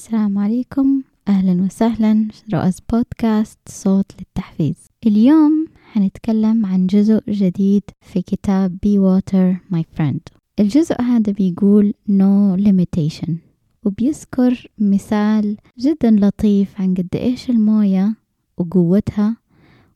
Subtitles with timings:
[0.00, 1.02] السلام عليكم.
[1.28, 2.28] أهلا وسهلا.
[2.54, 4.74] رؤس بودكاست صوت للتحفيز.
[5.06, 10.20] اليوم حنتكلم عن جزء جديد في كتاب Be Water My Friend.
[10.60, 13.30] الجزء هذا بيقول No Limitation
[13.84, 18.14] وبيذكر مثال جدا لطيف عن قد إيش الموية
[18.58, 19.36] وقوتها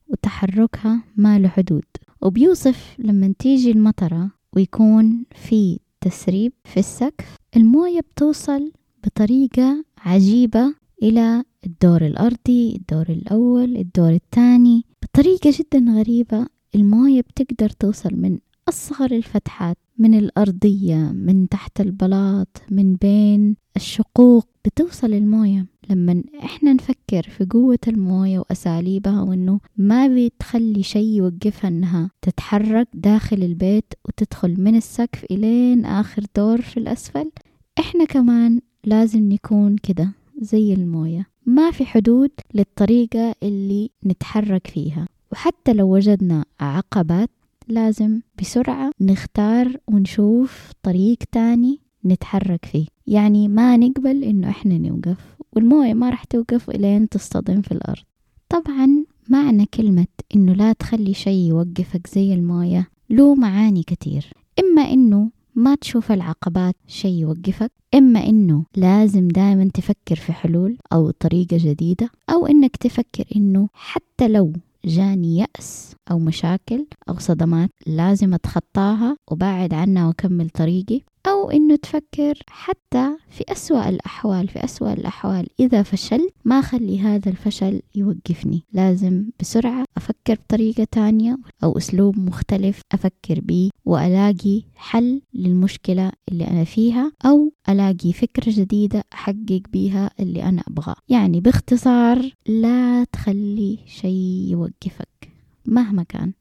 [0.09, 1.85] وتحركها ما له حدود.
[2.23, 8.73] وبيوصف لما تيجي المطرة ويكون في تسريب في السقف الموية بتوصل
[9.05, 14.85] بطريقة عجيبة إلى الدور الأرضي الدور الأول الدور الثاني.
[15.03, 18.39] بطريقة جدا غريبة الموية بتقدر توصل من
[18.69, 25.67] أصغر الفتحات من الأرضية من تحت البلاط من بين الشقوق بتوصل الموية.
[25.91, 33.43] لما إحنا نفكر في قوة الموية وأساليبها وإنه ما بتخلي شيء يوقفها إنها تتحرك داخل
[33.43, 37.31] البيت وتدخل من السقف إلين آخر دور في الأسفل
[37.79, 41.27] إحنا كمان لازم نكون كده زي الموية.
[41.47, 45.07] ما في حدود للطريقة اللي نتحرك فيها.
[45.33, 47.31] وحتى لو وجدنا عقبات
[47.69, 52.87] لازم بسرعة نختار ونشوف طريق تاني نتحرك فيه.
[53.07, 58.03] يعني ما نقبل إنه إحنا نوقف والموية ما راح توقف إلين تصطدم في الأرض.
[58.49, 65.31] طبعا معنى كلمة إنه لا تخلي شيء يوقفك زي الموية له معاني كتير إما إنه
[65.55, 72.11] ما تشوف العقبات شيء يوقفك إما إنه لازم دائما تفكر في حلول أو طريقة جديدة
[72.31, 74.53] أو إنك تفكر إنه حتى لو
[74.85, 81.01] جاني يأس أو مشاكل أو صدمات لازم أتخطاها وبعد عنها وأكمل طريقي.
[81.27, 85.47] أو إنه تفكر حتى في أسوأ الأحوال في أسوأ الأحوال.
[85.61, 88.65] إذا فشلت ما خلي هذا الفشل يوقفني.
[88.73, 96.65] لازم بسرعة أفكر بطريقة تانية أو أسلوب مختلف أفكر بيه وألاقي حل للمشكلة اللي أنا
[96.65, 100.97] فيها أو ألاقي فكرة جديدة أحقق بيها اللي أنا أبغاه.
[101.09, 105.33] يعني باختصار لا تخلي شيء يوقفك.
[105.67, 106.33] مهما كان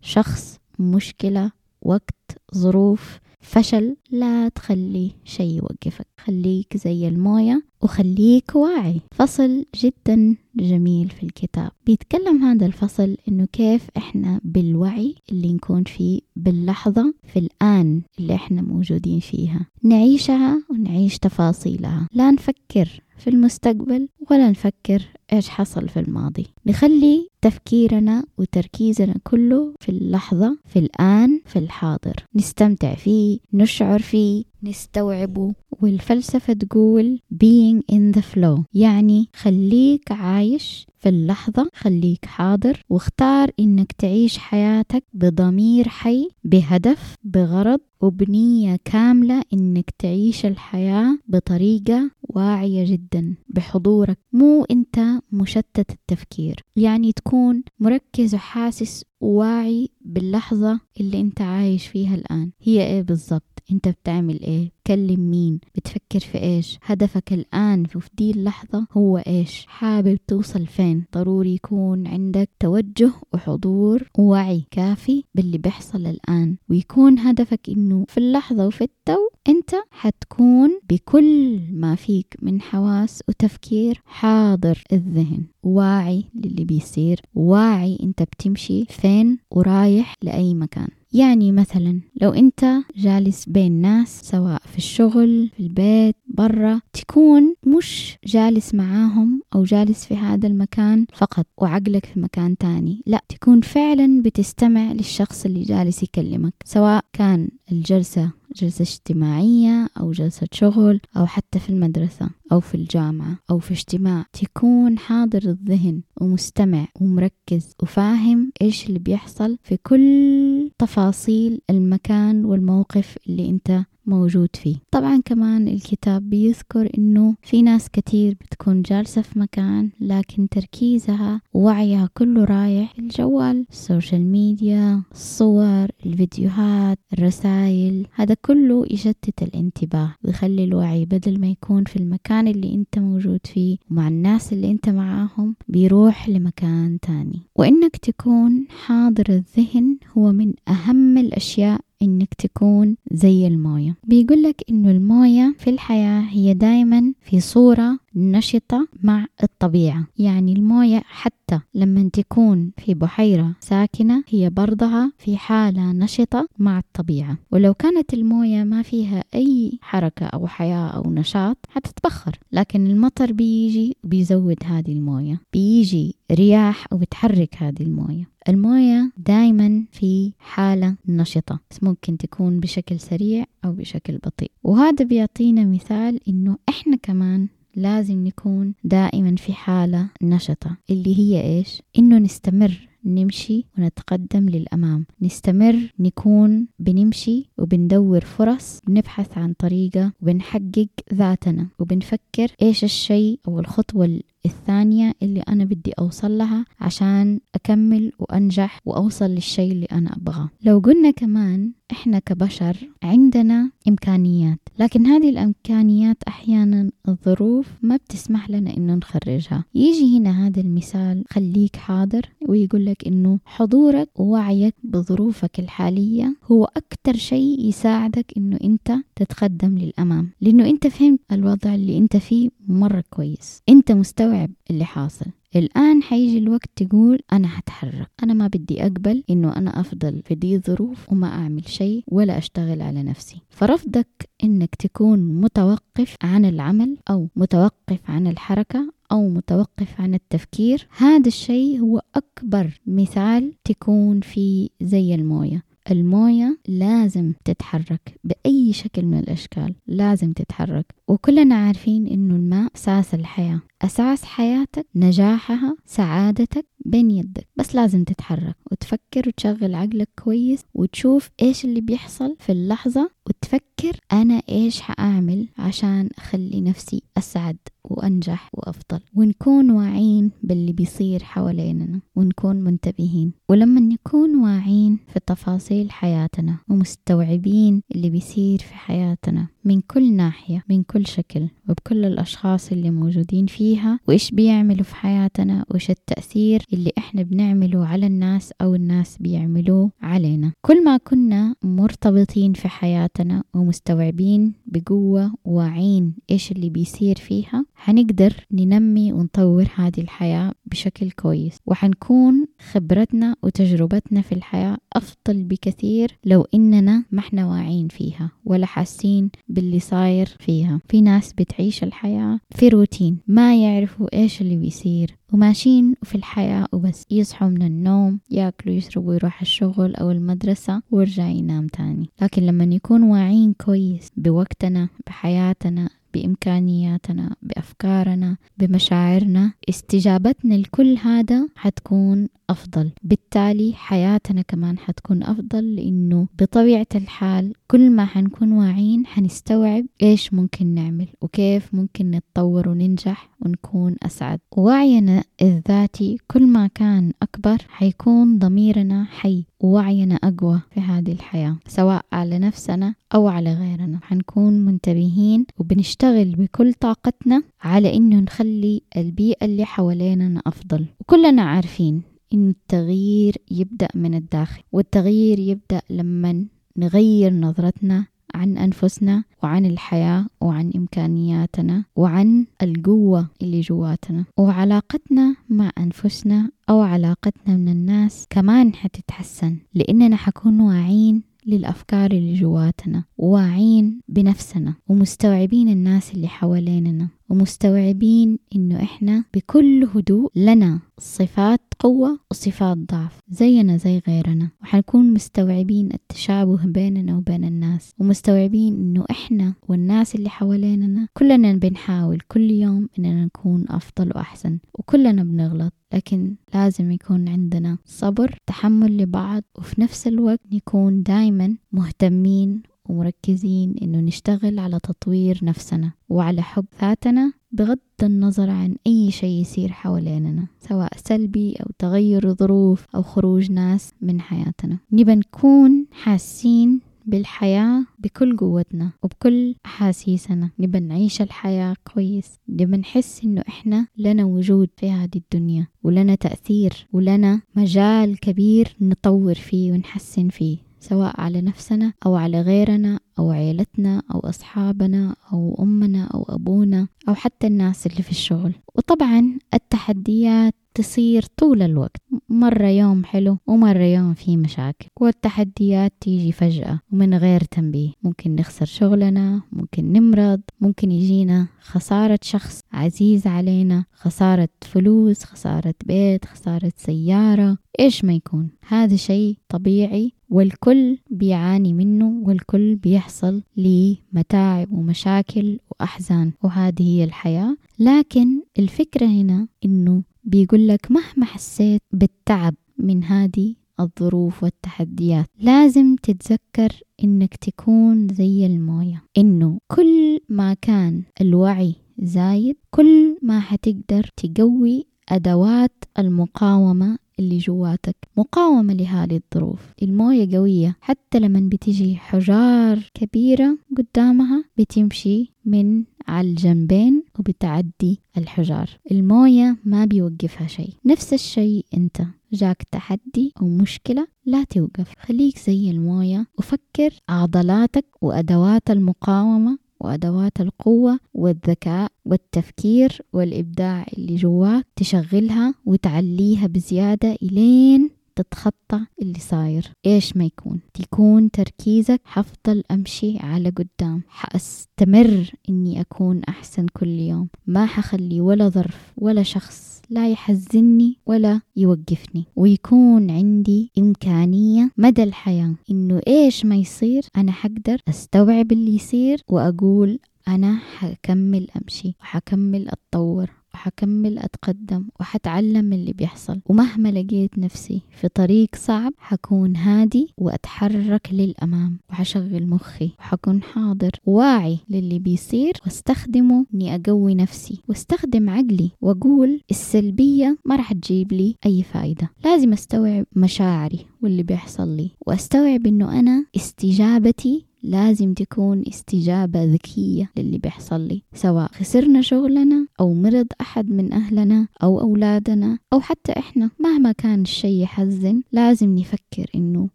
[0.00, 1.50] شخص مشكلة
[1.82, 6.06] وقت ظروف فشل لا تخلي شيء يوقفك.
[6.20, 9.00] خليك زي الموية وخليك واعي.
[9.12, 11.70] فصل جدا جميل في الكتاب.
[11.86, 18.62] بيتكلم هذا الفصل إنه كيف إحنا بالوعي اللي نكون فيه باللحظة في الآن اللي إحنا
[18.62, 19.66] موجودين فيها.
[19.82, 22.08] نعيشها ونعيش تفاصيلها.
[22.12, 25.02] لا نفكر في المستقبل ولا نفكر
[25.32, 26.46] إيش حصل في الماضي.
[26.66, 32.14] نخلي تفكيرنا وتركيزنا كله في اللحظة في الآن في الحاضر.
[32.34, 38.62] نستمتع فيه نشعر فيه نستوعبه والفلسفة تقول being in the flow.
[38.74, 47.80] يعني خليك عايش في اللحظة خليك حاضر واختار إنك تعيش حياتك بضمير حي بهدف بغرض
[48.00, 54.18] وبنية كاملة إنك تعيش الحياة بطريقة واعية جدا بحضورك.
[54.32, 55.00] مو أنت
[55.32, 56.60] مشتت التفكير.
[56.76, 62.50] يعني تكون مركز وحاسس وواعي باللحظة اللي أنت عايش فيها الآن.
[62.62, 68.30] هي إيه بالضبط؟ أنت بتعمل إيه؟ بتكلم مين؟ بتفكر في إيش؟ هدفك الآن في دي
[68.30, 76.06] اللحظة هو إيش؟ حابب توصل فين؟ ضروري يكون عندك توجه وحضور ووعي كافي باللي بيحصل
[76.06, 76.56] الآن.
[76.68, 84.02] ويكون هدفك إنه في اللحظة وفي التو أنت حتكون بكل ما فيك من حواس وتفكير
[84.04, 85.44] حاضر الذهن.
[85.62, 87.20] واعي للي بيصير.
[87.34, 90.88] واعي أنت بتمشي فين ورايح لأي مكان.
[91.12, 92.64] يعني مثلا لو أنت
[92.96, 100.04] جالس بين ناس سواء في الشغل في البيت برا تكون مش جالس معاهم أو جالس
[100.06, 103.02] في هذا المكان فقط وعقلك في مكان تاني.
[103.06, 110.46] لا تكون فعلا بتستمع للشخص اللي جالس يكلمك سواء كان الجلسة جلسة اجتماعية أو جلسة
[110.52, 114.26] شغل أو حتى في المدرسة أو في الجامعة أو في اجتماع.
[114.32, 123.50] تكون حاضر الذهن ومستمع ومركز وفاهم إيش اللي بيحصل في كل تفاصيل المكان والموقف اللي
[123.50, 124.76] أنت موجود فيه.
[124.90, 132.08] طبعا كمان الكتاب بيذكر إنه في ناس كتير بتكون جالسة في مكان لكن تركيزها ووعيها
[132.14, 141.40] كله رايح الجوال السوشيال ميديا الصور الفيديوهات الرسائل هذا كله يشتت الانتباه ويخلي الوعي بدل
[141.40, 146.98] ما يكون في المكان اللي أنت موجود فيه ومع الناس اللي أنت معاهم بيروح لمكان
[147.02, 147.40] تاني.
[147.56, 153.96] وإنك تكون حاضر الذهن هو من أهم الأشياء إنك تكون زي الموية.
[154.04, 160.06] بيقولك إنه الموية في الحياة هي دايما في صورة نشطة مع الطبيعة.
[160.18, 167.38] يعني الموية حتى لما تكون في بحيرة ساكنة هي برضها في حالة نشطة مع الطبيعة.
[167.50, 172.38] ولو كانت الموية ما فيها أي حركة أو حياة أو نشاط حتتبخر.
[172.52, 175.40] لكن المطر بيجي بيزود هذه الموية.
[175.52, 178.33] بيجي رياح وبتحرك هذه الموية.
[178.48, 181.60] الموية دايما في حالة نشطة.
[181.82, 184.50] ممكن تكون بشكل سريع أو بشكل بطيء.
[184.62, 191.82] وهذا بيعطينا مثال إنه إحنا كمان لازم نكون دائما في حالة نشطة اللي هي إيش؟
[191.98, 195.06] إنه نستمر نمشي ونتقدم للأمام.
[195.22, 204.20] نستمر نكون بنمشي وبندور فرص بنبحث عن طريقة وبنحقق ذاتنا وبنفكر إيش الشيء أو الخطوة
[204.46, 210.48] الثانية اللي أنا بدي أوصل لها عشان أكمل وأنجح وأوصل للشيء اللي أنا أبغاه.
[210.62, 218.76] لو قلنا كمان إحنا كبشر عندنا إمكانيات لكن هذه الإمكانيات أحيانا الظروف ما بتسمح لنا
[218.76, 219.64] إنه نخرجها.
[219.74, 227.16] يجي هنا هذا المثال خليك حاضر ويقول لك إنه حضورك ووعيك بظروفك الحالية هو أكتر
[227.16, 230.30] شيء يساعدك إنه أنت تتقدم للأمام.
[230.40, 233.62] لأنه أنت فهمت الوضع اللي أنت فيه مرة كويس.
[233.68, 235.26] أنت مستوعب اللي حاصل.
[235.56, 240.56] الآن حيجي الوقت تقول أنا هتحرك أنا ما بدي أقبل إنه أنا أفضل في دي
[240.56, 243.36] الظروف وما أعمل شيء ولا أشتغل على نفسي.
[243.50, 250.86] فرفضك إنك تكون متوقف عن العمل أو متوقف عن الحركة أو متوقف عن التفكير.
[250.96, 255.62] هذا الشيء هو أكبر مثال تكون فيه زي الموية.
[255.90, 260.94] الموية لازم تتحرك بأي شكل من الأشكال لازم تتحرك.
[261.08, 263.60] وكلنا عارفين إنه الماء أساس الحياة.
[263.82, 267.48] أساس حياتك نجاحها سعادتك بين يدك.
[267.56, 274.42] بس لازم تتحرك وتفكر وتشغل عقلك كويس وتشوف إيش اللي بيحصل في اللحظة وتفكر أنا
[274.48, 277.56] إيش حأعمل عشان أخلي نفسي أسعد.
[277.84, 279.00] وأنجح وأفضل.
[279.14, 282.00] ونكون واعين باللي بيصير حواليننا.
[282.16, 283.32] ونكون منتبهين.
[283.48, 290.82] ولما نكون واعين في تفاصيل حياتنا ومستوعبين اللي بيصير في حياتنا من كل ناحية من
[290.82, 297.22] كل شكل وبكل الأشخاص اللي موجودين فيها وإيش بيعملوا في حياتنا وإيش التأثير اللي إحنا
[297.22, 300.52] بنعمله على الناس أو الناس بيعملوه علينا.
[300.62, 309.12] كل ما كنا مرتبطين في حياتنا ومستوعبين بقوة واعين إيش اللي بيصير فيها حنقدر ننمي
[309.12, 317.20] ونطور هذه الحياة بشكل كويس وحنكون خبرتنا وتجربتنا في الحياة أفضل بكثير لو إننا ما
[317.20, 320.80] إحنا واعين فيها ولا حاسين باللي صاير فيها.
[320.88, 327.06] في ناس بتعيش الحياة في روتين ما يعرفوا إيش اللي بيصير وماشيين في الحياة وبس.
[327.10, 332.10] يصحوا من النوم ياكلوا يشربوا يروح الشغل أو المدرسة ويرجع ينام تاني.
[332.22, 339.52] لكن لما نكون واعيين كويس بوقتنا بحياتنا بإمكانياتنا بأفكارنا بمشاعرنا.
[339.68, 342.90] استجابتنا لكل هذا حتكون أفضل.
[343.02, 350.66] بالتالي حياتنا كمان حتكون أفضل لأنه بطبيعة الحال كل ما حنكون واعيين حنستوعب إيش ممكن
[350.66, 353.30] نعمل وكيف ممكن نتطور وننجح.
[353.44, 354.40] ونكون أسعد.
[354.56, 359.44] وعينا الذاتي كل ما كان أكبر حيكون ضميرنا حي.
[359.60, 363.98] ووعينا أقوى في هذه الحياة سواء على نفسنا أو على غيرنا.
[364.02, 370.86] حنكون منتبهين وبنشتغل بكل طاقتنا على إنه نخلي البيئة اللي حواليننا أفضل.
[371.00, 372.02] وكلنا عارفين
[372.34, 376.46] إن التغيير يبدأ من الداخل والتغيير يبدأ لما
[376.76, 384.24] نغير نظرتنا عن أنفسنا وعن الحياة وعن إمكانياتنا وعن القوة اللي جواتنا.
[384.38, 393.04] وعلاقتنا مع أنفسنا أو علاقتنا من الناس كمان حتتحسن لأننا حكون واعين للأفكار اللي جواتنا
[393.18, 402.78] واعين بنفسنا ومستوعبين الناس اللي حواليننا ومستوعبين إنه إحنا بكل هدوء لنا صفات قوة وصفات
[402.78, 404.48] ضعف زينا زي غيرنا.
[404.62, 412.50] وحنكون مستوعبين التشابه بيننا وبين الناس ومستوعبين إنه إحنا والناس اللي حواليننا كلنا بنحاول كل
[412.50, 415.72] يوم إننا نكون أفضل وأحسن وكلنا بنغلط.
[415.94, 424.00] لكن لازم يكون عندنا صبر تحمل لبعض وفي نفس الوقت نكون دايما مهتمين ومركزين إنه
[424.00, 427.32] نشتغل على تطوير نفسنا وعلى حب ذاتنا.
[427.54, 433.92] بغض النظر عن أي شيء يصير حواليننا سواء سلبي أو تغير ظروف أو خروج ناس
[434.02, 434.78] من حياتنا.
[434.92, 440.50] نبى نكون حاسين بالحياة بكل قوتنا وبكل أحاسيسنا.
[440.58, 442.38] نبى نعيش الحياة كويس.
[442.48, 449.34] نبى نحس إنه إحنا لنا وجود في هذه الدنيا ولنا تأثير ولنا مجال كبير نطور
[449.34, 450.58] فيه ونحسن فيه.
[450.88, 457.14] سواء على نفسنا أو على غيرنا أو عيلتنا أو أصحابنا أو أمنا أو أبونا أو
[457.14, 458.52] حتى الناس اللي في الشغل.
[458.76, 462.02] وطبعا التحديات تصير طول الوقت.
[462.28, 464.86] مرة يوم حلو ومرة يوم فيه مشاكل.
[465.00, 467.92] والتحديات تيجي فجأة ومن غير تنبيه.
[468.02, 476.24] ممكن نخسر شغلنا ممكن نمرض ممكن يجينا خسارة شخص عزيز علينا خسارة فلوس خسارة بيت
[476.24, 477.58] خسارة سيارة.
[477.80, 478.50] إيش ما يكون.
[478.68, 486.32] هذا شيء طبيعي والكل بيعاني منه والكل بيحصل لمتاعب ومشاكل وأحزان.
[486.42, 487.56] وهذه هي الحياة.
[487.78, 496.80] لكن الفكرة هنا إنه بيقول لك مهما حسيت بالتعب من هذه الظروف والتحديات لازم تتذكر
[497.04, 499.02] إنك تكون زي الموية.
[499.18, 508.74] إنه كل ما كان الوعي زايد كل ما حتقدر تقوي أدوات المقاومة اللي جواتك مقاومة
[508.74, 509.60] لهذه الظروف.
[509.82, 518.70] الموية قوية حتى لما بتجي حجار كبيرة قدامها بتمشي من على الجنبين وبتعدي الحجار.
[518.90, 520.70] الموية ما بيوقفها شيء.
[520.86, 522.02] نفس الشيء أنت.
[522.32, 524.92] جاك تحدي أو مشكلة لا توقف.
[524.98, 526.26] خليك زي الموية.
[526.38, 537.90] وفكر عضلاتك وأدوات المقاومة وأدوات القوة والذكاء والتفكير والإبداع اللي جواك تشغلها وتعليها بزيادة إلين
[538.16, 539.72] تتخطى اللي صاير.
[539.86, 544.02] إيش ما يكون؟ تكون تركيزك حفضل أمشي على قدام.
[544.08, 547.28] حأستمر إني أكون أحسن كل يوم.
[547.46, 552.24] ما حخلي ولا ظرف ولا شخص لا يحزني ولا يوقفني.
[552.36, 555.54] ويكون عندي إمكانية مدى الحياة.
[555.70, 563.30] إنه إيش ما يصير أنا حقدر أستوعب اللي يصير وأقول أنا حكمل أمشي وحكمل أتطور.
[563.54, 566.40] وحكمل أتقدم وحتعلم من اللي بيحصل.
[566.46, 571.78] ومهما لقيت نفسي في طريق صعب حكون هادي وأتحرك للأمام.
[571.90, 575.52] وحشغل مخي وحكون حاضر واعي للي بيصير.
[575.64, 582.10] واستخدمه إني أقوي نفسي واستخدم عقلي وأقول السلبية ما راح تجيب لي أي فايدة.
[582.24, 584.90] لازم أستوعب مشاعري واللي بيحصل لي.
[585.06, 592.94] وأستوعب إنه أنا استجابتي لازم تكون استجابة ذكية للي بيحصل لي سواء خسرنا شغلنا أو
[592.94, 596.50] مرض أحد من أهلنا أو أولادنا أو حتى إحنا.
[596.60, 599.68] مهما كان الشيء يحزن لازم نفكر إنه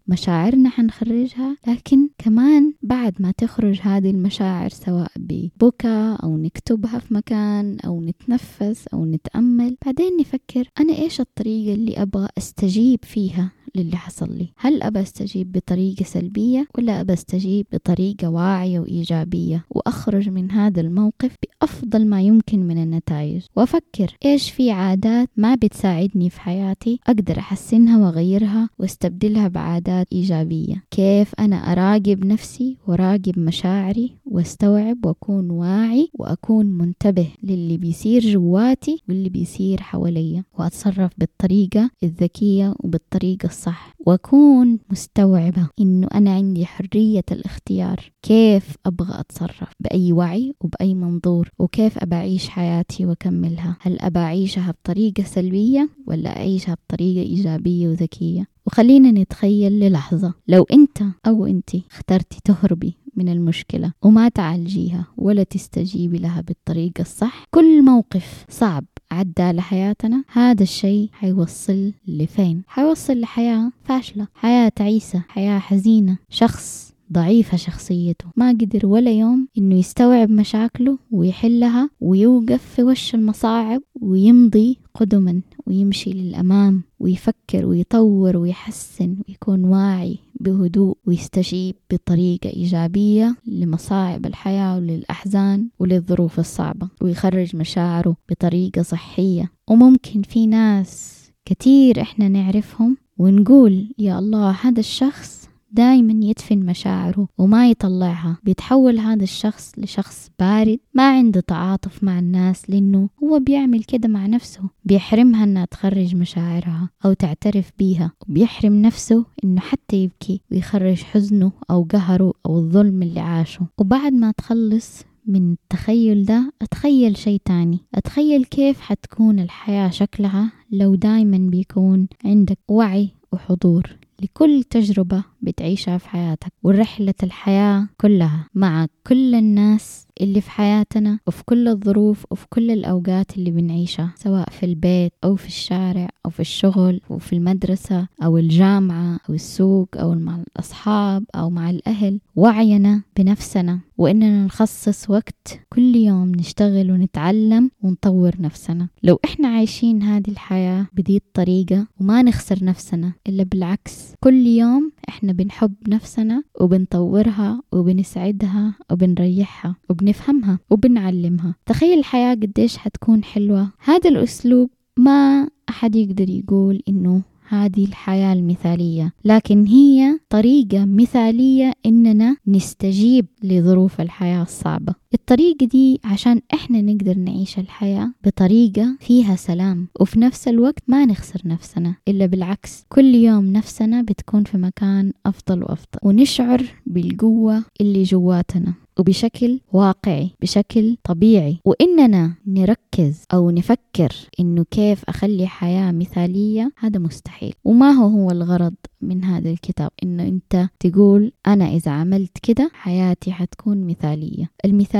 [0.06, 7.78] مشاعرنا حنخرجها لكن كمان بعد ما تخرج هذه المشاعر سواء ببكى أو نكتبها في مكان
[7.86, 13.52] أو نتنفس أو نتأمل بعدين نفكر أنا إيش الطريقة اللي أبغى أستجيب فيها.
[13.76, 14.48] للي حصل لي.
[14.56, 21.36] هل أبى أستجيب بطريقة سلبية ولا أبى أستجيب بطريقة واعية وإيجابية؟ وأخرج من هذا الموقف
[21.42, 23.42] بأفضل ما يمكن من النتائج.
[23.56, 30.84] وأفكر إيش في عادات ما بتساعدني في حياتي أقدر أحسنها وأغيرها وأستبدلها بعادات إيجابية.
[30.90, 39.28] كيف أنا أراقب نفسي وراقب مشاعري وأستوعب وأكون واعي وأكون منتبه للي بيصير جواتي واللي
[39.28, 48.12] بيصير حواليا؟ وأتصرف بالطريقة الذكية وبالطريقة الصح وأكون مستوعبة إنه أنا عندي حرية الاختيار.
[48.22, 54.70] كيف أبغى أتصرف؟ بأي وعي وبأي منظور؟ وكيف أبى أعيش حياتي وأكملها؟ هل أبى أعيشها
[54.70, 60.34] بطريقة سلبية ولا أعيشها بطريقة إيجابية وذكية؟ وخلينا نتخيل للحظة.
[60.48, 67.44] لو أنت أو أنت اخترتي تهربي من المشكلة وما تعالجيها ولا تستجيبي لها بالطريقة الصح.
[67.50, 75.22] كل موقف صعب عدى على حياتنا هذا الشيء حيوصل لفين؟ حيوصل لحياة فاشلة حياة تعيسة
[75.28, 76.18] حياة حزينة.
[76.28, 83.82] شخص ضعيفة شخصيته ما قدر ولا يوم إنه يستوعب مشاكله ويحلها ويوقف في وش المصاعب
[84.00, 90.18] ويمضي قدما ويمشي للأمام ويفكر ويطور ويحسن ويكون واعي.
[90.40, 99.50] بهدوء ويستجيب بطريقة إيجابية لمصاعب الحياة وللأحزان وللظروف الصعبة ويخرج مشاعره بطريقة صحية.
[99.68, 105.39] وممكن في ناس كتير إحنا نعرفهم ونقول يا الله هذا الشخص
[105.72, 108.38] دايما يدفن مشاعره وما يطلعها.
[108.44, 114.26] بيتحول هذا الشخص لشخص بارد ما عنده تعاطف مع الناس لأنه هو بيعمل كده مع
[114.26, 114.62] نفسه.
[114.84, 118.12] بيحرمها أنها تخرج مشاعرها أو تعترف بيها.
[118.28, 123.66] وبيحرم نفسه أنه حتى يبكي ويخرج حزنه أو قهره أو الظلم اللي عاشه.
[123.78, 127.78] وبعد ما تخلص من التخيل ده أتخيل شيء تاني.
[127.94, 136.08] أتخيل كيف حتكون الحياة شكلها لو دايما بيكون عندك وعي وحضور لكل تجربة بتعيشها في
[136.08, 136.52] حياتك.
[136.62, 143.36] ورحلة الحياة كلها مع كل الناس اللي في حياتنا وفي كل الظروف وفي كل الأوقات
[143.36, 148.38] اللي بنعيشها سواء في البيت أو في الشارع أو في الشغل أو في المدرسة أو
[148.38, 152.20] الجامعة أو السوق أو مع الأصحاب أو مع الأهل.
[152.36, 158.88] وعينا بنفسنا وإننا نخصص وقت كل يوم نشتغل ونتعلم ونطور نفسنا.
[159.02, 165.32] لو إحنا عايشين هذه الحياة بدي الطريقة وما نخسر نفسنا إلا بالعكس كل يوم إحنا
[165.32, 171.54] بنحب نفسنا وبنطورها وبنسعدها وبنريحها وبنفهمها وبنعلمها.
[171.66, 173.70] تخيل الحياة قديش حتكون حلوة.
[173.84, 182.36] هذا الأسلوب ما أحد يقدر يقول إنه هذه الحياة المثالية لكن هي طريقة مثالية إننا
[182.46, 184.94] نستجيب لظروف الحياة الصعبة.
[185.14, 191.40] الطريقة دي عشان إحنا نقدر نعيش الحياة بطريقة فيها سلام وفي نفس الوقت ما نخسر
[191.44, 198.74] نفسنا إلا بالعكس كل يوم نفسنا بتكون في مكان أفضل وأفضل ونشعر بالقوة اللي جواتنا
[198.98, 201.58] وبشكل واقعي بشكل طبيعي.
[201.64, 207.54] وإننا نركز أو نفكر إنه كيف أخلي حياة مثالية هذا مستحيل.
[207.64, 213.32] وما هو هو الغرض من هذا الكتاب إنه أنت تقول أنا إذا عملت كده حياتي
[213.32, 214.50] حتكون مثالية.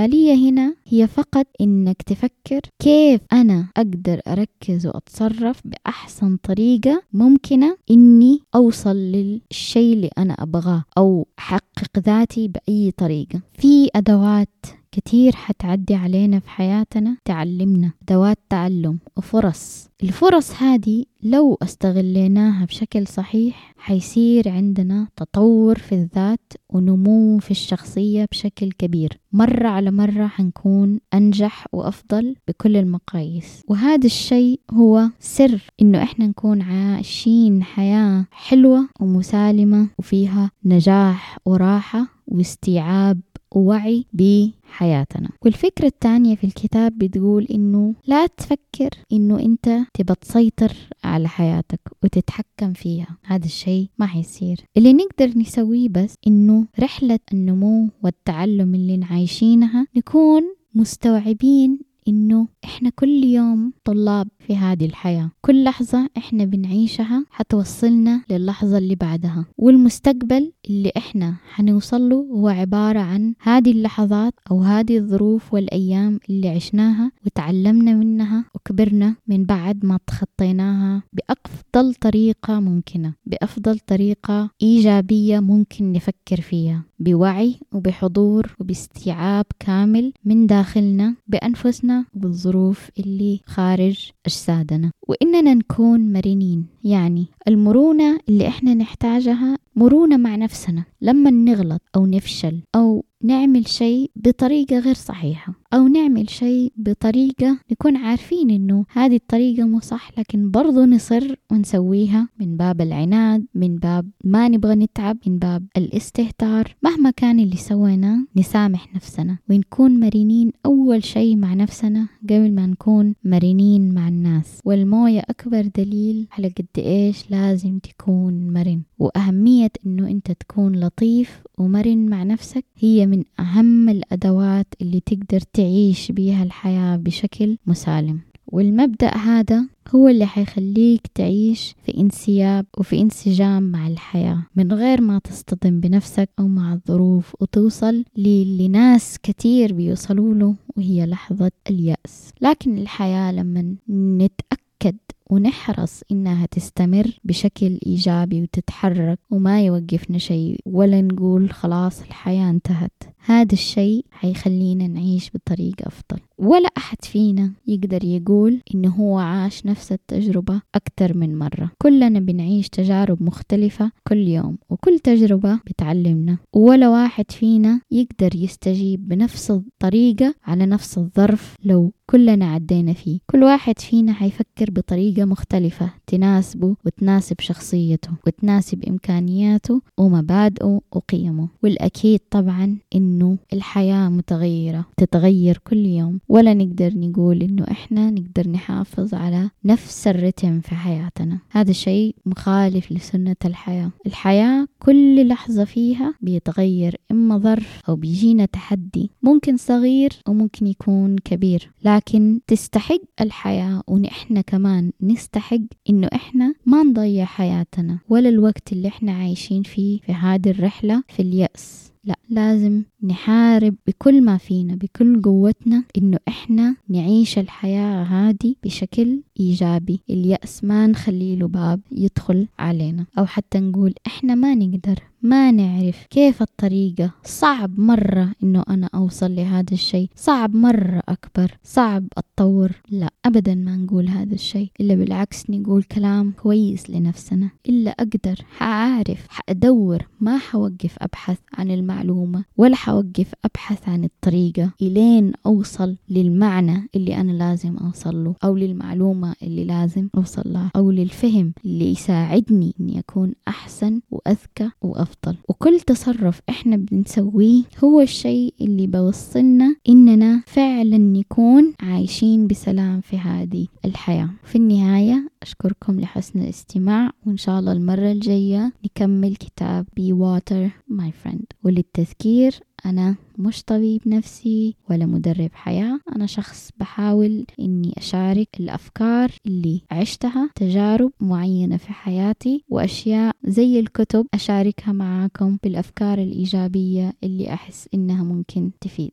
[0.04, 8.40] المثالية هنا هي فقط إنك تفكر كيف أنا أقدر أركز وأتصرف بأحسن طريقة ممكنة إني
[8.54, 13.40] أوصل للشيء اللي أنا أبغاه أو أحقق ذاتي بأي طريقة.
[13.52, 17.16] في أدوات كتير حتعدي علينا في حياتنا.
[17.24, 19.90] تعلمنا أدوات تعلم وفرص.
[20.02, 28.72] الفرص هذه لو استغليناها بشكل صحيح حيصير عندنا تطور في الذات ونمو في الشخصية بشكل
[28.72, 29.18] كبير.
[29.32, 33.62] مرة على مرة حنكون أنجح وأفضل بكل المقاييس.
[33.68, 42.06] وهذا الشيء هو سر إنه إحنا نكون عايشين حياة حلوة ومسالمة وفيها نجاح وراحة.
[42.30, 43.20] واستيعاب
[43.54, 45.30] ووعي بحياتنا.
[45.44, 50.72] والفكرة الثانية في الكتاب بتقول إنه لا تفكر إنه أنت تبى تسيطر
[51.04, 53.16] على حياتك وتتحكم فيها.
[53.24, 54.60] هذا الشيء ما حيصير.
[54.76, 60.42] اللي نقدر نسويه بس إنه رحلة النمو والتعلم اللي عايشينها نكون
[60.74, 65.30] مستوعبين إنه إحنا كل يوم طلاب في هذه الحياة.
[65.40, 69.44] كل لحظة إحنا بنعيشها حتوصلنا للحظة اللي بعدها.
[69.58, 76.48] والمستقبل اللي إحنا حنوصل له هو عبارة عن هذه اللحظات أو هذه الظروف والأيام اللي
[76.48, 85.92] عشناها وتعلمنا منها وكبرنا من بعد ما تخطيناها بأفضل طريقة ممكنة بأفضل طريقة إيجابية ممكن
[85.92, 94.90] نفكر فيها بوعي وبحضور وباستيعاب كامل من داخلنا بأنفسنا وبالظروف اللي خارج أجسادنا.
[95.08, 96.66] وإننا نكون مرنين.
[96.84, 104.10] يعني المرونة اللي إحنا نحتاجها مرونة مع نفسنا لما نغلط أو نفشل أو نعمل شيء
[104.16, 110.50] بطريقة غير صحيحة أو نعمل شيء بطريقة نكون عارفين إنه هذه الطريقة مو صح لكن
[110.50, 116.76] برضو نصر ونسويها من باب العناد من باب ما نبغى نتعب من باب الاستهتار.
[116.82, 123.14] مهما كان اللي سويناه نسامح نفسنا ونكون مرنين أول شيء مع نفسنا قبل ما نكون
[123.24, 124.60] مرنين مع الناس.
[124.64, 128.82] والموية أكبر دليل على قد إيش لازم تكون مرن.
[128.98, 132.64] وأهمية إنه أنت تكون لطيف ومرن مع نفسك.
[132.78, 138.20] هي من أهم الأدوات اللي تقدر تعيش بيها الحياة بشكل مسالم.
[138.46, 144.46] والمبدأ هذا هو اللي حيخليك تعيش في انسياب وفي انسجام مع الحياة.
[144.56, 151.06] من غير ما تصطدم بنفسك أو مع الظروف وتوصل للي ناس كتير بيوصلوا له وهي
[151.06, 152.32] لحظة اليأس.
[152.40, 154.96] لكن الحياة لما نتأكد
[155.30, 162.92] ونحرص إنها تستمر بشكل إيجابي وتتحرك وما يوقفنا شيء ولا نقول خلاص الحياة انتهت.
[163.24, 166.20] هذا الشيء حيخلينا نعيش بطريقة أفضل.
[166.38, 171.70] ولا أحد فينا يقدر يقول إنه هو عاش نفس التجربة أكثر من مرة.
[171.82, 176.38] كلنا بنعيش تجارب مختلفة كل يوم وكل تجربة بتعلمنا.
[176.52, 183.18] ولا واحد فينا يقدر يستجيب بنفس الطريقة على نفس الظرف لو كلنا عدينا فيه.
[183.30, 192.76] كل واحد فينا حيفكر بطريقة مختلفة تناسبه وتناسب شخصيته وتناسب إمكانياته ومبادئه وقيمه والأكيد طبعا
[192.94, 196.20] إن إنه الحياة متغيرة تتغير كل يوم.
[196.28, 201.38] ولا نقدر نقول إنه إحنا نقدر نحافظ على نفس الرتم في حياتنا.
[201.50, 203.90] هذا الشيء مخالف لسنة الحياة.
[204.06, 209.10] الحياة كل لحظة فيها بيتغير إما ظرف أو بيجينا تحدي.
[209.22, 213.82] ممكن صغير وممكن يكون كبير لكن تستحق الحياة.
[213.88, 220.12] ونحن كمان نستحق إنه إحنا ما نضيع حياتنا ولا الوقت اللي إحنا عايشين فيه في
[220.12, 221.92] هذه الرحلة في اليأس.
[222.04, 230.00] لا لازم نحارب بكل ما فينا بكل قوتنا إنه إحنا نعيش الحياة هذه بشكل إيجابي.
[230.10, 233.06] اليأس ما نخلي له باب يدخل علينا.
[233.18, 237.10] أو حتى نقول إحنا ما نقدر ما نعرف كيف الطريقة.
[237.24, 240.08] صعب مرة إنه أنا أوصل لهذا الشيء.
[240.16, 241.58] صعب مرة أكبر.
[241.64, 242.72] صعب أتطور.
[242.90, 244.70] لا أبدا ما نقول هذا الشيء.
[244.80, 247.50] إلا بالعكس نقول كلام كويس لنفسنا.
[247.68, 255.32] إلا أقدر حأعرف حأدور ما حوقف أبحث عن المعلومة ولا حوقف أبحث عن الطريقة إلين
[255.46, 261.52] أوصل للمعنى اللي أنا لازم أوصل له أو للمعلومة اللي لازم أوصل لها أو للفهم
[261.64, 265.36] اللي يساعدني إني أكون أحسن وأذكى وأفضل.
[265.48, 273.66] وكل تصرف إحنا بنسويه هو الشيء اللي بوصلنا إننا فعلا نكون عايشين بسلام في هذه
[273.84, 274.30] الحياة.
[274.44, 281.10] في النهاية أشكركم لحسن الاستماع وإن شاء الله المرة الجاية نكمل كتاب Be Water My
[281.24, 281.44] Friend.
[281.80, 286.00] وللتذكير أنا مش طبيب نفسي ولا مدرب حياة.
[286.16, 294.26] أنا شخص بحاول إني أشارك الأفكار اللي عشتها تجارب معينة في حياتي وأشياء زي الكتب
[294.34, 299.12] أشاركها معاكم بالأفكار الإيجابية اللي أحس إنها ممكن تفيد.